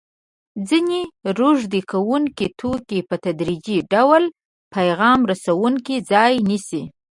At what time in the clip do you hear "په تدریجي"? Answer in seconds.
3.09-3.77